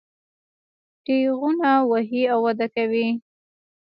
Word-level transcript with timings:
تېغونه 1.05 1.69
ووهي 1.89 2.23
او 2.33 2.39
وده 2.45 2.67
وکړي. 2.69 3.07